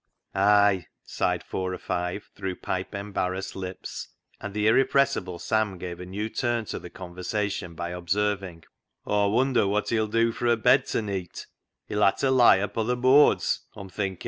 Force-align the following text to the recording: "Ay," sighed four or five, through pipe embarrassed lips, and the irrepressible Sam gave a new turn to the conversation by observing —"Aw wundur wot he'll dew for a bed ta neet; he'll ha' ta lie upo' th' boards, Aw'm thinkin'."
"Ay," 0.33 0.87
sighed 1.03 1.43
four 1.43 1.71
or 1.75 1.77
five, 1.77 2.31
through 2.33 2.55
pipe 2.55 2.95
embarrassed 2.95 3.55
lips, 3.55 4.07
and 4.39 4.55
the 4.55 4.65
irrepressible 4.65 5.37
Sam 5.37 5.77
gave 5.77 5.99
a 5.99 6.07
new 6.07 6.27
turn 6.27 6.65
to 6.65 6.79
the 6.79 6.89
conversation 6.89 7.75
by 7.75 7.89
observing 7.89 8.63
—"Aw 9.05 9.29
wundur 9.29 9.67
wot 9.69 9.89
he'll 9.89 10.07
dew 10.07 10.31
for 10.31 10.47
a 10.47 10.57
bed 10.57 10.87
ta 10.87 11.01
neet; 11.01 11.45
he'll 11.87 12.03
ha' 12.03 12.17
ta 12.17 12.29
lie 12.31 12.57
upo' 12.57 12.83
th' 12.95 12.99
boards, 12.99 13.67
Aw'm 13.75 13.89
thinkin'." 13.89 14.17